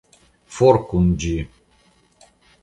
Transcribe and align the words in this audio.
For 0.55 0.79
kun 0.93 1.11
ĝi! 1.25 1.31